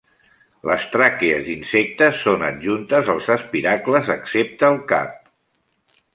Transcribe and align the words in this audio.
Les 0.69 0.85
tràquees 0.95 1.43
d'insectes 1.49 2.17
són 2.21 2.47
adjuntes 2.47 3.13
als 3.15 3.29
espiracles, 3.35 4.11
excepte 4.17 4.73
el 4.75 4.81
cap. 4.95 5.15